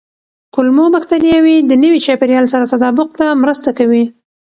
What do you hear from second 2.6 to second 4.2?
تطابق ته مرسته کوي.